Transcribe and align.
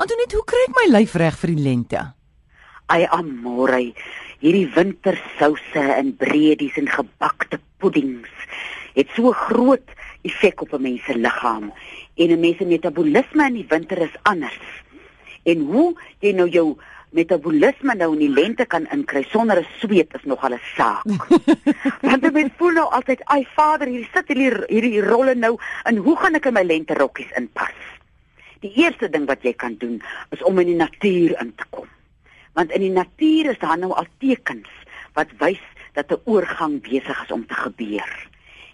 Antoinette, 0.00 0.32
hoe 0.32 0.46
kry 0.48 0.60
ek 0.64 0.76
my 0.78 0.82
lyf 0.88 1.14
reg 1.20 1.34
vir 1.42 1.50
die 1.52 1.60
lente? 1.60 2.02
Ai 2.88 3.02
amore, 3.12 3.82
hierdie 4.40 4.70
wintersouse 4.72 5.82
en 5.92 6.14
breedies 6.16 6.78
en 6.80 6.88
gebakte 6.88 7.58
puddings 7.84 8.30
het 8.94 9.12
so 9.12 9.34
groot 9.36 9.92
effek 10.24 10.64
op 10.64 10.72
'n 10.72 10.82
mens 10.86 11.04
se 11.04 11.12
liggaam 11.12 11.68
en 12.16 12.32
'n 12.32 12.40
mens 12.40 12.56
se 12.56 12.64
metabolisme 12.64 13.44
in 13.46 13.58
die 13.60 13.66
winter 13.68 14.00
is 14.00 14.16
anders. 14.22 14.72
En 15.44 15.58
hoe 15.68 15.92
jy 16.20 16.32
nou 16.32 16.48
jou 16.48 16.78
metabolisme 17.10 17.94
nou 17.94 18.12
in 18.12 18.24
die 18.24 18.34
lente 18.40 18.64
kan 18.64 18.88
inkry 18.96 19.22
sonder 19.28 19.60
'n 19.60 19.66
sweet 19.80 20.14
is 20.14 20.24
nog 20.24 20.42
al 20.44 20.54
'n 20.54 20.60
saak. 20.76 21.04
Want 22.08 22.22
jy 22.22 22.30
mens 22.32 22.52
voel 22.56 22.72
nou 22.72 22.88
altyd, 22.90 23.20
ai 23.24 23.46
vader, 23.54 23.88
hier 23.88 24.08
sit 24.14 24.28
hierdie 24.28 24.64
hierdie 24.68 25.02
rolle 25.02 25.34
nou 25.34 25.58
en 25.84 25.96
hoe 25.96 26.16
gaan 26.16 26.34
ek 26.34 26.46
in 26.46 26.54
my 26.54 26.64
lente 26.64 26.94
rokkies 26.94 27.30
inpas? 27.36 27.79
Die 28.60 28.72
eerste 28.76 29.08
ding 29.08 29.26
wat 29.28 29.44
jy 29.46 29.52
kan 29.56 29.76
doen 29.80 30.00
is 30.30 30.42
om 30.42 30.58
in 30.60 30.72
die 30.72 30.78
natuur 30.78 31.36
in 31.40 31.54
te 31.56 31.66
kom. 31.70 31.88
Want 32.58 32.72
in 32.76 32.84
die 32.84 32.92
natuur 32.92 33.52
is 33.54 33.60
daar 33.62 33.78
nou 33.78 33.92
al 33.96 34.08
tekens 34.20 34.68
wat 35.16 35.32
wys 35.38 35.62
dat 35.94 36.12
'n 36.12 36.22
oorgang 36.24 36.80
besig 36.82 37.22
is 37.24 37.30
om 37.30 37.46
te 37.46 37.54
gebeur. 37.54 38.10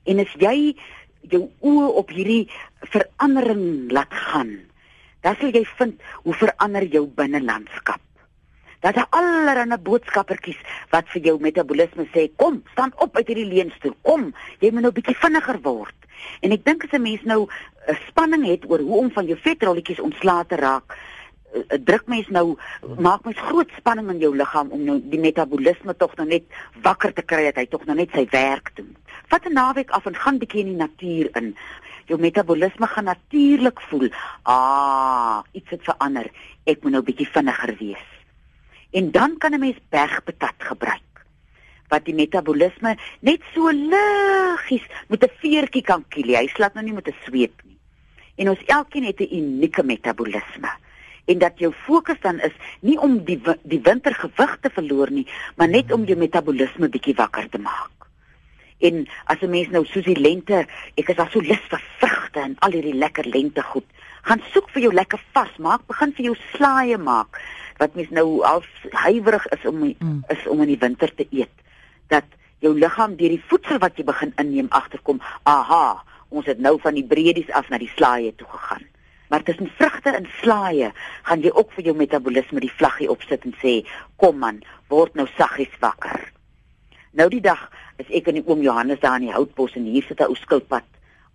En 0.05 0.19
as 0.19 0.33
jy 0.39 0.77
jou 1.21 1.51
oë 1.61 1.89
op 2.01 2.11
hierdie 2.11 2.51
verandering 2.81 3.91
laat 3.91 4.13
gaan, 4.13 4.59
dan 5.21 5.37
sal 5.37 5.51
jy 5.51 5.65
vind 5.65 6.03
hoe 6.23 6.35
verander 6.35 6.85
jou 6.85 7.07
binnelandskap 7.07 8.01
dat 8.81 8.95
daar 8.95 9.07
allerlei 9.11 9.79
boodskappertjies 9.83 10.59
wat 10.91 11.09
vir 11.15 11.23
jou 11.23 11.37
metabolisme 11.41 12.07
sê 12.13 12.29
kom 12.37 12.63
staan 12.73 12.93
op 12.97 13.17
uit 13.17 13.27
hierdie 13.27 13.49
leunstoel 13.53 13.95
kom 14.03 14.33
jy 14.61 14.71
moet 14.73 14.87
nou 14.87 14.93
bietjie 14.93 15.17
vinniger 15.17 15.61
word. 15.63 15.95
En 16.41 16.53
ek 16.53 16.65
dink 16.65 16.85
as 16.85 16.93
'n 16.93 17.03
mens 17.03 17.23
nou 17.25 17.47
'n 17.89 17.99
spanning 18.09 18.45
het 18.47 18.71
oor 18.71 18.81
hoe 18.81 18.99
om 18.99 19.11
van 19.11 19.27
jou 19.27 19.39
vetrolletjies 19.39 20.01
ontslae 20.01 20.47
te 20.47 20.57
raak 20.57 20.97
eh, 21.55 21.61
eh, 21.69 21.81
druk 21.85 22.07
mens 22.07 22.29
nou 22.29 22.57
maak 22.99 23.25
mens 23.25 23.39
groot 23.39 23.71
spanning 23.77 24.11
in 24.11 24.19
jou 24.19 24.37
liggaam 24.37 24.71
om 24.71 24.85
nou 24.85 25.01
die 25.03 25.21
metabolisme 25.21 25.97
tog 25.97 26.17
nou 26.17 26.29
net 26.29 26.45
wakker 26.83 27.13
te 27.13 27.23
kry 27.23 27.45
dat 27.45 27.57
hy 27.57 27.67
tog 27.67 27.85
nou 27.87 27.97
net 27.97 28.11
sy 28.11 28.27
werk 28.31 28.71
doen. 28.75 28.97
Vat 29.29 29.47
'n 29.47 29.53
naweek 29.53 29.91
af 29.91 30.07
en 30.07 30.15
gaan 30.15 30.39
bietjie 30.39 30.61
in 30.61 30.77
die 30.77 30.83
natuur 30.87 31.37
in. 31.37 31.57
Jou 32.07 32.21
metabolisme 32.21 32.87
gaan 32.87 33.05
natuurlik 33.05 33.81
voel 33.81 34.09
ah 34.43 35.43
iets 35.53 35.71
het 35.71 35.83
verander. 35.83 36.31
Ek 36.65 36.83
moet 36.83 36.93
nou 36.93 37.03
bietjie 37.03 37.29
vinniger 37.29 37.77
wees 37.79 38.16
En 38.97 39.11
dan 39.11 39.37
kan 39.39 39.53
'n 39.53 39.59
mens 39.59 39.79
bergpatat 39.89 40.59
gebruik 40.59 41.05
wat 41.89 42.05
die 42.05 42.15
metabolisme 42.15 42.97
net 43.21 43.43
so 43.55 43.71
liggies 43.71 44.87
met 45.09 45.23
'n 45.23 45.37
veertjie 45.41 45.83
kan 45.83 46.05
kiel. 46.09 46.35
Hy 46.35 46.47
slaat 46.47 46.75
nou 46.75 46.85
nie 46.85 46.93
met 46.93 47.09
'n 47.09 47.15
sweep 47.25 47.61
nie. 47.65 47.79
En 48.35 48.49
ons 48.49 48.65
elkeen 48.65 49.05
het 49.05 49.21
'n 49.21 49.35
unieke 49.37 49.83
metabolisme. 49.83 50.71
En 51.25 51.39
dat 51.39 51.59
jou 51.59 51.73
fokus 51.73 52.21
dan 52.21 52.41
is 52.41 52.57
nie 52.81 52.99
om 52.99 53.25
die 53.25 53.41
die 53.63 53.81
wintergewig 53.81 54.59
te 54.61 54.71
verloor 54.71 55.11
nie, 55.11 55.27
maar 55.57 55.69
net 55.69 55.93
om 55.93 56.05
jou 56.05 56.19
metabolisme 56.19 56.89
bietjie 56.89 57.15
wakker 57.15 57.49
te 57.49 57.59
maak. 57.59 57.97
En 58.79 59.09
as 59.25 59.41
'n 59.41 59.51
mens 59.51 59.69
nou 59.69 59.85
soos 59.85 60.05
die 60.05 60.21
lente, 60.21 60.67
ek 60.95 61.09
is 61.09 61.17
al 61.17 61.29
so 61.31 61.41
lus 61.41 61.65
vir 61.69 61.83
vrugte 61.99 62.41
en 62.41 62.57
al 62.59 62.71
hierdie 62.71 62.95
lekker 62.95 63.25
lentegoed, 63.25 63.87
gaan 64.23 64.43
soek 64.53 64.71
vir 64.71 64.83
jou 64.83 64.93
lekker 64.93 65.21
vas 65.33 65.57
maak, 65.57 65.87
begin 65.87 66.13
vir 66.13 66.25
jou 66.25 66.37
slaaie 66.53 66.99
maak 66.99 67.41
wat 67.79 67.95
mens 67.95 68.11
nou 68.11 68.43
al 68.43 68.65
huiwerig 68.91 69.47
is 69.57 69.67
om 69.69 69.79
mm. 69.85 70.25
is 70.33 70.47
om 70.47 70.61
in 70.65 70.73
die 70.73 70.81
winter 70.81 71.15
te 71.15 71.27
eet 71.31 71.65
dat 72.13 72.25
jou 72.65 72.73
liggaam 72.79 73.17
deur 73.17 73.35
die 73.35 73.45
voedsel 73.49 73.79
wat 73.79 73.97
jy 73.99 74.05
begin 74.09 74.33
inneem 74.43 74.69
agterkom 74.71 75.21
aha 75.43 76.03
ons 76.29 76.47
het 76.47 76.59
nou 76.59 76.77
van 76.83 76.97
die 76.97 77.07
breedies 77.07 77.51
af 77.51 77.69
na 77.71 77.79
die 77.79 77.93
slaaie 77.95 78.35
toe 78.35 78.49
gegaan 78.51 78.87
maar 79.29 79.43
tussen 79.43 79.71
vrugte 79.79 80.15
en 80.15 80.29
slaaie 80.41 80.93
gaan 81.29 81.43
jy 81.43 81.53
ook 81.53 81.73
vir 81.77 81.91
jou 81.91 81.97
metabolisme 81.99 82.63
die 82.63 82.73
vlaggie 82.79 83.11
opsit 83.11 83.45
en 83.45 83.55
sê 83.63 83.81
kom 84.17 84.39
man 84.43 84.63
word 84.93 85.15
nou 85.19 85.27
saggies 85.37 85.73
wakker 85.83 86.21
nou 87.13 87.29
die 87.33 87.43
dag 87.45 87.69
is 88.03 88.11
ek 88.11 88.29
in 88.33 88.41
die 88.41 88.47
oom 88.47 88.63
Johannes 88.65 89.01
daar 89.01 89.21
in 89.21 89.29
die 89.29 89.37
houtbos 89.37 89.77
en 89.77 89.89
hier 89.89 90.05
sit 90.09 90.21
'n 90.21 90.31
ou 90.31 90.37
skilpad 90.37 90.85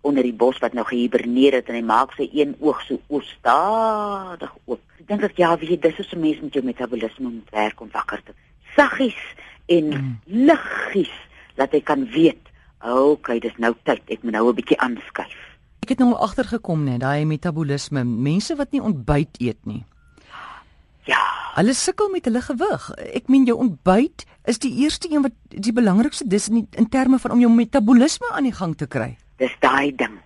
onder 0.02 0.26
die 0.26 0.34
bos 0.34 0.58
wat 0.58 0.74
nou 0.74 0.84
gehiberneer 0.86 1.60
het 1.60 1.68
en 1.70 1.78
hy 1.78 1.84
maak 1.86 2.14
sy 2.18 2.28
een 2.34 2.56
oog 2.60 2.80
so 2.86 2.98
oorstadig 3.08 4.54
oop. 4.64 4.80
Ek 4.98 5.06
dink 5.08 5.20
dat 5.22 5.36
ja, 5.38 5.54
wie 5.58 5.78
dis 5.78 5.98
is 5.98 6.12
'n 6.12 6.20
mens 6.20 6.40
met 6.40 6.54
jou 6.54 6.64
metabolisme 6.64 7.28
moet 7.28 7.50
werk 7.50 7.80
om 7.80 7.88
wakker 7.92 8.22
te 8.22 8.34
saggies 8.76 9.22
en 9.66 9.84
mm. 9.84 10.18
liggies 10.26 11.14
dat 11.54 11.72
hy 11.72 11.80
kan 11.80 12.04
weet, 12.10 12.50
okay, 12.82 13.38
dis 13.38 13.56
nou 13.56 13.74
tyd, 13.84 14.02
ek 14.06 14.22
moet 14.22 14.32
nou 14.32 14.48
'n 14.48 14.54
bietjie 14.54 14.78
aanskuif. 14.78 15.38
Ek 15.82 15.88
het 15.88 15.98
nou 15.98 16.14
agtergekom 16.14 16.84
net 16.84 17.00
daai 17.00 17.24
metabolisme, 17.24 18.04
mense 18.04 18.56
wat 18.56 18.70
nie 18.72 18.82
ontbyt 18.82 19.40
eet 19.40 19.58
nie. 19.66 19.84
Ja. 21.04 21.18
Hulle 21.54 21.74
sukkel 21.74 22.08
met 22.08 22.24
hulle 22.24 22.40
gewig. 22.40 22.90
Ek 23.12 23.28
meen 23.28 23.44
jou 23.44 23.58
ontbyt 23.58 24.24
is 24.44 24.58
die 24.58 24.72
eerste 24.84 25.10
een 25.10 25.22
wat 25.22 25.34
die 25.48 25.72
belangrikste 25.72 26.26
dis 26.26 26.48
in, 26.48 26.68
in 26.70 26.88
terme 26.88 27.18
van 27.18 27.30
om 27.30 27.40
jou 27.40 27.50
metabolisme 27.50 28.30
aan 28.30 28.46
die 28.46 28.54
gang 28.54 28.76
te 28.76 28.86
kry. 28.86 29.16
Dis 29.42 29.54
daai 29.64 29.90
ding. 29.98 30.20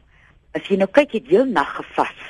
As 0.56 0.66
jy 0.68 0.76
nou 0.80 0.88
kyk, 0.92 1.14
jy 1.14 1.22
het 1.22 1.32
heel 1.32 1.48
nag 1.48 1.72
gevas. 1.78 2.24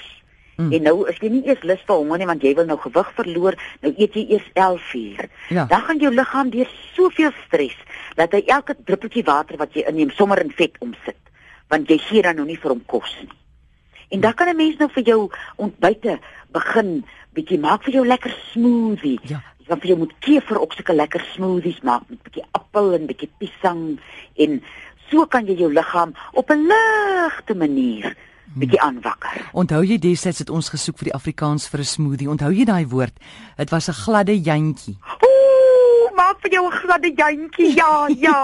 Mm. 0.57 0.73
En 0.73 0.87
nou 0.89 0.95
is 1.11 1.19
jy 1.21 1.29
nie 1.29 1.43
eers 1.45 1.65
lus 1.69 1.83
vir 1.85 1.99
honger 1.99 2.21
nie 2.23 2.29
want 2.31 2.45
jy 2.45 2.55
wil 2.57 2.69
nou 2.69 2.79
gewig 2.81 3.09
verloor. 3.19 3.57
Nou 3.83 3.93
eet 3.93 4.15
jy 4.17 4.25
eers 4.37 4.47
11 4.55 4.93
uur. 5.01 5.27
Ja. 5.53 5.67
Dan 5.73 5.83
gaan 5.89 6.01
jou 6.01 6.13
liggaam 6.15 6.53
deur 6.55 6.71
soveel 6.95 7.35
stres 7.45 7.77
dat 8.17 8.33
hy 8.33 8.41
elke 8.55 8.77
druppeltjie 8.79 9.27
water 9.27 9.61
wat 9.61 9.77
jy 9.77 9.85
inneem 9.91 10.15
sommer 10.17 10.41
in 10.41 10.55
vet 10.57 10.79
omsit. 10.81 11.21
Want 11.73 11.91
jy 11.93 11.99
gee 12.07 12.25
dan 12.25 12.41
nou 12.41 12.47
nie 12.49 12.61
vir 12.63 12.73
hom 12.73 12.81
kos 12.89 13.13
nie. 13.21 13.35
En 14.15 14.23
dan 14.23 14.35
kan 14.35 14.49
'n 14.49 14.57
mens 14.57 14.79
nou 14.79 14.89
vir 14.89 15.03
jou 15.03 15.31
ontbyte 15.57 16.19
begin 16.53 17.05
bietjie 17.35 17.59
maak 17.59 17.83
vir 17.85 17.95
jou 17.95 18.07
lekker 18.07 18.33
smoothie. 18.53 19.19
Ja. 19.29 19.43
Jy 19.59 19.77
vir 19.83 19.89
jou 19.89 19.99
moet 19.99 20.15
kever 20.21 20.61
ook 20.61 20.73
sulke 20.73 20.95
lekker 20.95 21.21
smoothies 21.35 21.83
maak 21.83 22.03
met 22.09 22.23
bietjie 22.23 22.45
appel 22.53 22.95
en 22.95 23.07
bietjie 23.07 23.31
piesang 23.39 23.99
en 24.37 24.63
so 25.11 25.27
kan 25.27 25.47
jy 25.47 25.56
jou 25.59 25.72
liggaam 25.72 26.15
op 26.33 26.50
'n 26.50 26.67
ligte 26.67 27.55
manier 27.55 28.17
bietjie 28.56 28.81
aanwakker. 28.81 29.50
Onthou 29.53 29.83
jy 29.84 29.99
destyds 29.99 30.39
het 30.39 30.50
ons 30.50 30.69
gesoek 30.69 30.99
vir 30.99 31.11
die 31.11 31.15
Afrikaans 31.15 31.69
vir 31.69 31.81
'n 31.81 31.84
smoothie? 31.84 32.28
Onthou 32.28 32.53
jy 32.53 32.65
daai 32.65 32.87
woord? 32.87 33.15
Dit 33.56 33.71
was 33.71 33.89
'n 33.89 33.93
gladde 33.93 34.41
jantjie. 34.41 34.97
Oeh! 35.22 35.36
Maak 36.16 36.41
vir 36.41 36.53
jou 36.56 36.65
'n 36.66 36.72
gladde 36.72 37.12
jantjie. 37.16 37.75
Ja, 37.77 38.09
ja. 38.09 38.38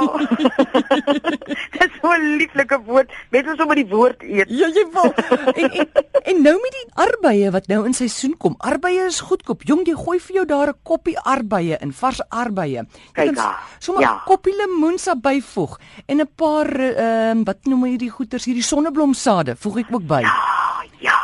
Dis 1.76 1.92
so 2.00 2.12
'n 2.12 2.36
lieflike 2.38 2.78
woord. 2.86 3.10
Net 3.30 3.46
so 3.56 3.66
met 3.66 3.76
die 3.76 3.88
woord 3.88 4.22
eet. 4.22 4.48
Ja, 4.48 4.68
jy 4.68 4.86
wil. 4.92 5.12
En, 5.54 5.70
en 5.70 6.32
en 6.32 6.42
nou 6.42 6.54
met 6.62 6.76
die 6.76 6.86
arbeie 7.04 7.50
wat 7.54 7.66
nou 7.70 7.82
in 7.86 7.94
seisoen 7.96 8.36
kom. 8.36 8.54
Arbeie 8.58 9.04
is 9.06 9.20
goedkoop. 9.20 9.64
Jong, 9.68 9.84
jy 9.86 9.96
gooi 9.98 10.18
vir 10.20 10.34
jou 10.36 10.46
daar 10.46 10.68
'n 10.68 10.78
koppie 10.82 11.18
arbeie 11.18 11.76
in, 11.80 11.92
vars 11.92 12.20
arbeie. 12.28 12.82
Kyk 13.12 13.34
daar. 13.34 13.58
Sommer 13.78 14.02
'n 14.02 14.06
ja. 14.06 14.22
koppie 14.24 14.56
lemoensap 14.56 15.22
byvoeg 15.22 15.78
en 16.06 16.20
'n 16.20 16.28
paar 16.36 16.70
ehm 16.80 17.38
uh, 17.38 17.44
wat 17.44 17.64
noem 17.64 17.86
jy 17.86 17.96
die 17.96 18.10
goeters 18.10 18.44
hierdie 18.44 18.62
sonneblomsaade 18.62 19.56
voeg 19.56 19.76
ek 19.78 19.86
ook 19.90 20.06
by. 20.06 20.20
Ja, 20.20 20.84
ja. 21.00 21.18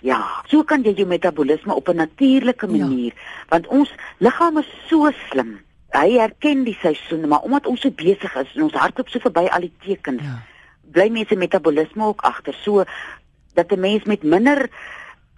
Ja, 0.00 0.42
so 0.46 0.62
kan 0.62 0.82
jy 0.82 0.94
jou 0.94 1.06
metabolisme 1.06 1.74
op 1.74 1.88
'n 1.88 1.96
natuurlike 1.96 2.66
ja. 2.66 2.72
manier, 2.72 3.12
ja. 3.14 3.46
want 3.48 3.66
ons 3.66 3.94
liggaam 4.18 4.58
is 4.58 4.68
so 4.88 5.10
slim 5.28 5.58
hy 5.96 6.18
herken 6.18 6.64
die 6.64 6.76
seisoene, 6.82 7.26
maar 7.26 7.46
omdat 7.46 7.66
ons 7.66 7.80
so 7.80 7.90
besig 7.90 8.34
is 8.36 8.54
en 8.54 8.62
ons 8.62 8.76
hardloop 8.76 9.08
so 9.08 9.20
verby 9.24 9.46
al 9.48 9.60
die 9.60 9.74
tekens, 9.84 10.22
ja. 10.22 10.40
bly 10.92 11.08
mense 11.12 11.36
metabolisme 11.36 12.04
ook 12.04 12.24
agter. 12.28 12.54
So 12.64 12.84
dat 13.54 13.72
'n 13.72 13.80
mens 13.80 14.04
met 14.04 14.22
minder 14.22 14.68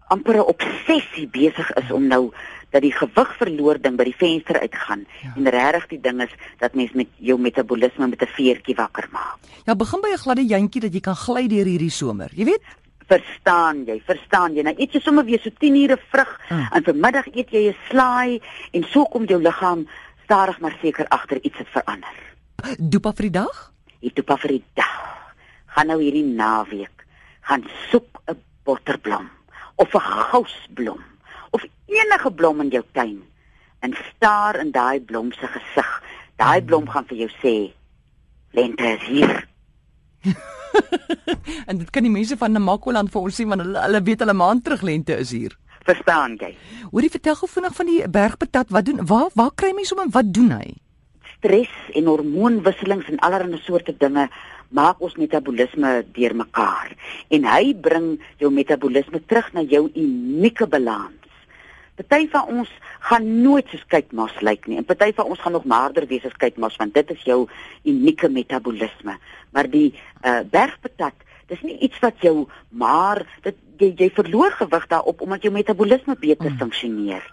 amper 0.09 0.37
'n 0.37 0.51
obsessie 0.55 1.29
besig 1.29 1.71
is 1.73 1.91
om 1.93 2.07
nou 2.07 2.33
dat 2.71 2.83
die 2.83 2.93
gewig 2.93 3.31
verloor 3.37 3.81
ding 3.81 3.97
by 3.97 4.05
die 4.05 4.17
venster 4.17 4.61
uitgaan. 4.61 5.07
Ja. 5.23 5.33
En 5.37 5.49
regtig 5.49 5.87
die 5.87 6.01
ding 6.01 6.23
is 6.23 6.35
dat 6.59 6.75
mens 6.75 6.93
met 6.93 7.09
jou 7.17 7.39
metabolisme 7.39 8.07
met 8.07 8.23
'n 8.23 8.27
veertjie 8.27 8.75
wakker 8.75 9.09
maak. 9.11 9.39
Ja, 9.65 9.75
begin 9.75 10.01
by 10.01 10.09
'n 10.09 10.19
gladde 10.19 10.47
jantjie 10.47 10.81
dat 10.81 10.93
jy 10.93 11.01
kan 11.01 11.17
gly 11.17 11.49
deur 11.49 11.67
hierdie 11.67 11.91
somer. 11.91 12.31
Jy 12.35 12.45
weet, 12.45 12.63
verstaan 13.07 13.85
jy? 13.85 14.01
Verstaan 14.07 14.55
jy? 14.55 14.63
Nou 14.63 14.75
eet 14.79 14.93
jy 14.93 15.01
sommer 15.01 15.25
weer 15.25 15.41
so 15.43 15.51
10 15.59 15.77
ure 15.83 15.99
vrug 16.11 16.41
mm. 16.49 16.69
en 16.73 16.85
vanmiddag 16.85 17.27
eet 17.35 17.51
jy 17.51 17.69
'n 17.69 17.77
slaai 17.89 18.41
en 18.73 18.87
so 18.93 19.05
kom 19.05 19.25
jou 19.25 19.41
liggaam 19.43 19.87
stadig 20.31 20.61
maar 20.61 20.77
seker 20.79 21.09
agter 21.09 21.43
iets 21.43 21.59
het 21.59 21.67
verander. 21.75 22.19
Dopa 22.79 23.11
vir 23.19 23.27
die 23.27 23.35
dag? 23.35 23.57
Ek 23.99 24.15
dopa 24.15 24.37
vir 24.39 24.53
die 24.55 24.65
dag. 24.79 24.99
Gaan 25.75 25.91
nou 25.91 25.99
hierdie 25.99 26.23
naweek 26.23 27.03
gaan 27.51 27.65
soek 27.91 28.21
'n 28.31 28.39
botterblom 28.63 29.27
of 29.83 29.95
'n 29.95 30.07
gousblom 30.31 31.03
of 31.51 31.65
enige 31.87 32.31
blom 32.31 32.61
in 32.61 32.71
jou 32.71 32.85
tuin 32.93 33.19
en 33.81 33.97
staar 34.15 34.61
in 34.61 34.71
daai 34.71 35.01
blom 35.01 35.33
se 35.33 35.47
gesig. 35.47 36.03
Daai 36.37 36.63
blom 36.63 36.87
gaan 36.89 37.07
vir 37.07 37.17
jou 37.17 37.31
sê 37.43 37.73
lente 38.53 38.87
is 38.87 39.03
hier. 39.03 39.49
en 41.69 41.79
dit 41.79 41.91
kan 41.91 42.03
die 42.03 42.13
mense 42.19 42.37
van 42.37 42.53
Namakoland 42.53 43.11
vir 43.11 43.21
ons 43.21 43.35
sien 43.35 43.49
want 43.49 43.63
hulle 43.63 43.83
hulle 43.83 44.03
weet 44.03 44.21
hulle 44.21 44.33
maand 44.33 44.65
terug 44.65 44.83
lente 44.83 45.17
is 45.17 45.31
hier 45.31 45.59
verstaan 45.91 46.39
jy? 46.41 46.53
Hoorie 46.91 47.13
vertel 47.13 47.37
gou 47.41 47.51
vinnig 47.51 47.77
van 47.77 47.91
die 47.91 47.99
bergpatat. 48.09 48.71
Wat 48.75 48.87
doen 48.87 49.03
waar 49.07 49.31
waar 49.39 49.53
kry 49.55 49.75
mense 49.77 49.95
hom 49.95 50.05
en 50.07 50.15
wat 50.15 50.33
doen 50.35 50.55
hy? 50.59 50.75
Stres 51.37 51.73
en 51.97 52.11
hormoonwisselings 52.11 53.09
en 53.13 53.23
allerlei 53.27 53.61
soorte 53.65 53.95
dinge 53.97 54.29
maak 54.71 55.01
ons 55.03 55.17
metabolisme 55.19 56.05
deurmekaar 56.15 56.93
en 57.35 57.49
hy 57.55 57.73
bring 57.75 58.13
jou 58.39 58.53
metabolisme 58.55 59.19
terug 59.27 59.49
na 59.57 59.65
jou 59.67 59.89
unieke 59.99 60.69
balans 60.71 61.21
Party 62.01 62.29
van 62.33 62.47
ons 62.49 62.69
gaan 63.09 63.27
nooit 63.43 63.67
soos 63.69 63.83
kuitmas 63.93 64.33
lyk 64.45 64.67
nie 64.69 64.79
en 64.81 64.87
party 64.89 65.11
van 65.17 65.29
ons 65.33 65.41
gaan 65.41 65.53
nog 65.57 65.67
maarder 65.69 66.07
wees 66.09 66.25
as 66.25 66.37
kuitmas 66.41 66.77
want 66.81 66.95
dit 66.97 67.11
is 67.13 67.25
jou 67.29 67.41
unieke 67.85 68.29
metabolisme. 68.29 69.17
Maar 69.53 69.69
die 69.69 69.93
uh, 69.93 70.41
bergpatat, 70.51 71.17
dis 71.51 71.63
nie 71.67 71.77
iets 71.87 71.99
wat 72.05 72.23
jou 72.25 72.47
maar 72.71 73.25
dit 73.45 73.57
jy, 73.81 73.93
jy 73.99 74.09
verloor 74.15 74.55
gewig 74.59 74.87
daarop 74.91 75.23
omdat 75.25 75.45
jou 75.45 75.53
metabolisme 75.55 76.17
beter 76.21 76.53
mm. 76.53 76.59
funksioneer. 76.61 77.25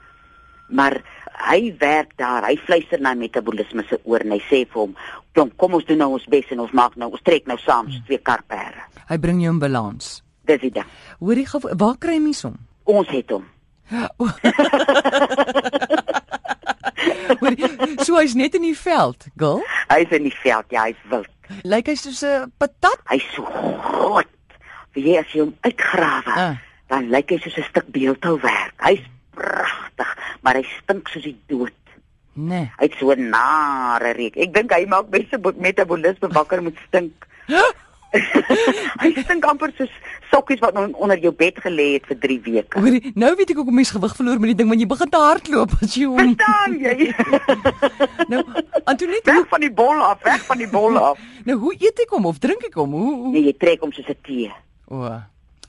Maar 0.67 0.99
hy 1.47 1.71
werk 1.79 2.15
daar, 2.19 2.43
hy 2.47 2.57
fluister 2.59 2.99
na 2.99 3.13
metabolisme 3.15 3.85
se 3.87 3.99
oor 4.03 4.25
en 4.25 4.33
hy 4.35 4.41
sê 4.49 4.63
vir 4.65 4.81
hom, 4.81 4.95
"Kom, 5.35 5.51
kom 5.55 5.77
ons 5.77 5.85
doen 5.85 5.97
nou 5.97 6.11
ons 6.17 6.27
bes 6.27 6.51
en 6.51 6.59
ons 6.65 6.71
maak 6.71 6.95
nou, 6.95 7.11
ons 7.11 7.23
trek 7.23 7.47
nou 7.47 7.57
saam 7.57 7.87
mm. 7.87 8.05
twee 8.07 8.17
karpere." 8.17 8.81
Hy 9.07 9.17
bring 9.17 9.41
jou 9.41 9.53
in 9.53 9.59
balans. 9.59 10.23
Dis 10.47 10.61
dit. 10.61 10.83
Hoorie, 11.19 11.47
waar 11.75 11.97
kry 11.99 12.19
mens 12.19 12.41
hom? 12.41 12.55
Ons 12.83 13.07
het 13.11 13.31
hom. 13.31 13.45
so 18.05 18.17
hy's 18.19 18.35
net 18.35 18.55
in 18.55 18.61
die 18.67 18.75
veld, 18.75 19.27
gil? 19.39 19.61
Hy's 19.91 20.11
in 20.15 20.27
die 20.27 20.35
veld, 20.43 20.67
ja, 20.75 20.87
hy's 20.89 21.01
wild. 21.11 21.31
Lyk 21.63 21.91
hy 21.91 21.95
soos 21.95 22.23
'n 22.23 22.51
patat? 22.59 22.99
Hy's 23.11 23.27
so 23.35 23.43
groot. 23.43 24.27
Wie 24.93 25.03
jy 25.03 25.17
as 25.19 25.29
jy 25.33 25.45
hom 25.45 25.53
uitgrawe, 25.63 26.33
ah. 26.35 26.55
dan 26.89 27.09
lyk 27.13 27.31
hy 27.31 27.39
soos 27.39 27.57
'n 27.57 27.69
stuk 27.69 27.87
beeldhouwerk. 27.91 28.75
Hy's 28.83 29.03
pragtig, 29.31 30.11
maar 30.41 30.55
hy 30.55 30.65
stink 30.77 31.09
soos 31.09 31.23
die 31.23 31.37
dood. 31.47 31.73
Nee. 32.33 32.69
Hy't 32.77 32.93
so 32.99 33.13
nare 33.13 34.13
reuk. 34.13 34.37
Ek 34.37 34.53
dink 34.53 34.71
hy 34.71 34.85
maak 34.85 35.09
mense 35.09 35.37
metabolisme 35.57 36.29
wakker 36.29 36.61
moet 36.61 36.77
stink. 36.87 37.13
hy 39.01 39.09
stink 39.17 39.45
amper 39.45 39.71
soos 39.77 39.91
sokkies 40.37 40.61
wat 40.61 40.77
onder 40.77 41.17
jou 41.21 41.33
bed 41.35 41.57
gelê 41.63 41.87
het 41.95 42.05
vir 42.09 42.19
3 42.25 42.37
weke. 42.45 42.81
Hoorie, 42.81 43.13
nou 43.17 43.31
weet 43.37 43.53
ek 43.53 43.61
hoekom 43.61 43.77
mens 43.79 43.93
gewig 43.95 44.13
verloor 44.17 44.41
met 44.41 44.53
die 44.53 44.59
ding 44.61 44.69
want 44.71 44.83
jy 44.83 44.89
begin 44.89 45.11
te 45.13 45.21
hardloop 45.21 45.73
as 45.81 45.95
jy 45.97 46.05
hom. 46.11 46.35
Verstaan 46.35 46.77
jy? 46.83 46.97
nou, 48.31 48.43
Antoinette, 48.83 49.31
weg 49.31 49.49
van 49.53 49.65
die 49.65 49.73
bol 49.81 50.03
af, 50.09 50.21
weg 50.27 50.45
van 50.49 50.61
die 50.61 50.69
bol 50.69 50.99
af. 51.01 51.23
nou, 51.47 51.57
hoe 51.65 51.73
eet 51.79 52.05
ek 52.05 52.13
hom 52.15 52.29
of 52.29 52.39
drink 52.43 52.67
ek 52.69 52.77
hom? 52.77 52.93
Hoe, 52.97 53.15
hoe? 53.23 53.33
Nee, 53.33 53.47
jy 53.49 53.57
trek 53.57 53.83
hom 53.85 53.93
soos 53.95 54.13
'n 54.13 54.21
tee. 54.27 54.53
O. 54.93 55.03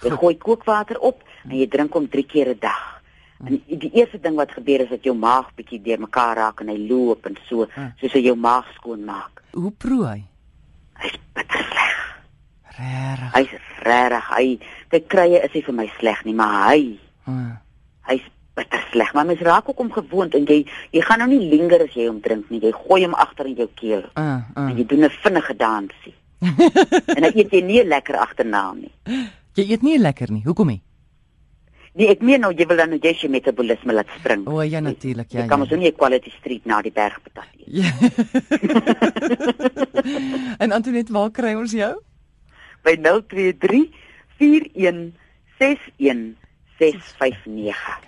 Jy 0.04 0.14
gooi 0.14 0.36
kookwater 0.38 1.00
op 1.02 1.24
en 1.48 1.56
jy 1.58 1.66
drink 1.70 1.96
hom 1.96 2.06
3 2.12 2.26
keer 2.28 2.54
'n 2.54 2.60
dag. 2.60 2.84
En 3.38 3.60
die 3.70 3.92
eerste 3.94 4.18
ding 4.18 4.34
wat 4.34 4.50
gebeur 4.50 4.82
is 4.82 4.90
dat 4.90 5.04
jou 5.06 5.14
maag 5.14 5.52
bietjie 5.54 5.78
deurmekaar 5.82 6.36
raak 6.36 6.60
en 6.60 6.72
hy 6.72 6.78
loop 6.90 7.26
en 7.30 7.38
so, 7.46 7.68
ah. 7.78 7.92
soos 8.00 8.16
hy 8.18 8.24
jou 8.26 8.34
maag 8.34 8.66
skoon 8.74 9.04
maak. 9.06 9.44
Hoe 9.54 9.70
proe 9.70 10.02
hy? 10.06 10.20
Hy's 10.98 11.14
bitter 11.38 11.62
sleg. 11.62 11.87
Regtig. 12.78 13.30
Hy's 13.34 13.54
regtig. 13.82 14.26
Hy 14.30 14.46
kyk 14.92 15.08
krye 15.10 15.40
is 15.42 15.54
nie 15.54 15.64
vir 15.66 15.74
my 15.74 15.86
sleg 15.98 16.24
nie, 16.26 16.34
maar 16.38 16.54
hy 16.70 16.82
hmm. 17.26 17.52
hy's 18.10 18.26
bitter 18.58 18.82
sleg. 18.92 19.12
Maar 19.14 19.26
mens 19.26 19.42
raak 19.46 19.68
ook 19.68 19.82
om 19.82 19.92
gewoond 19.92 20.34
en 20.38 20.46
jy 20.46 20.60
jy 20.94 21.02
gaan 21.02 21.24
nou 21.24 21.28
nie 21.32 21.50
linger 21.50 21.82
as 21.88 21.94
jy 21.98 22.08
hom 22.08 22.22
drink 22.24 22.50
nie. 22.50 22.62
Jy 22.62 22.74
gooi 22.76 23.02
hom 23.04 23.16
agter 23.18 23.50
in 23.50 23.58
jou 23.58 23.68
keel. 23.74 24.04
Uh, 24.14 24.40
uh. 24.54 24.68
En 24.68 24.76
jy 24.78 24.86
doen 24.86 25.06
'n 25.06 25.14
vinnige 25.22 25.56
dansie. 25.56 26.14
en 27.16 27.22
dan 27.22 27.32
eet 27.34 27.50
jy 27.50 27.62
nie 27.66 27.82
lekker 27.84 28.16
agterna 28.16 28.72
nie. 28.74 28.92
Jy 29.58 29.64
eet 29.72 29.82
nie 29.82 29.98
lekker 29.98 30.30
nie. 30.30 30.44
Hoekom 30.46 30.70
nie? 30.70 30.82
Nee, 31.98 32.12
ek 32.12 32.20
meen 32.22 32.38
nou 32.44 32.52
jy 32.54 32.66
wil 32.70 32.78
dan 32.78 32.92
jy 32.94 33.10
se 33.18 33.28
metabolisme 33.28 33.92
laat 33.92 34.10
spring. 34.20 34.44
O 34.46 34.62
ja, 34.62 34.78
natuurlik, 34.80 35.32
ja. 35.32 35.40
Jy 35.40 35.46
kan 35.50 35.58
ja. 35.58 35.64
mos 35.64 35.72
nie 35.74 35.90
'n 35.90 35.96
quality 35.96 36.30
street 36.30 36.66
na 36.66 36.78
die 36.82 36.92
berg 36.94 37.18
betal 37.26 37.48
nie. 37.56 37.82
Ja. 37.82 37.90
en 40.62 40.72
Antoinette, 40.72 41.12
waar 41.12 41.30
kry 41.30 41.54
ons 41.54 41.72
jou? 41.72 41.98
By 42.88 42.96
023 42.96 43.92
4161 44.38 46.36
659 46.78 48.07